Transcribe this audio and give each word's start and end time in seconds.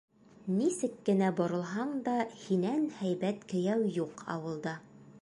Нисек 0.53 0.95
кенә 1.09 1.27
боролһаң 1.41 1.93
да, 2.09 2.15
һинән 2.47 2.91
һәйбәт 3.03 3.49
кейәү 3.55 3.97
юҡ 4.03 4.29
ауылда. 4.39 4.79